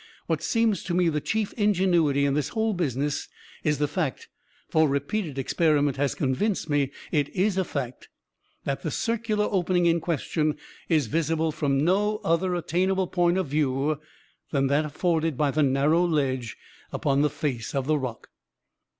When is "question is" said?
9.99-11.05